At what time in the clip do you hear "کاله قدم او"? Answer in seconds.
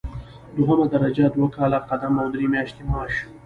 1.55-2.27